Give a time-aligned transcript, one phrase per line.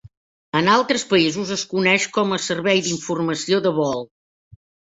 [0.59, 4.05] En altres països es coneix com a "Servei d'Informació de Vol".